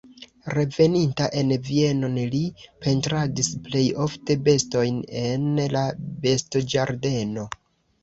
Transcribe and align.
Reveninta 0.53 1.27
en 1.41 1.53
Vienon 1.67 2.17
li 2.37 2.41
pentradis 2.87 3.51
plej 3.69 3.85
ofte 4.09 4.41
bestojn 4.51 5.01
en 5.29 5.49
la 5.79 5.89
bestoĝardeno. 6.27 7.51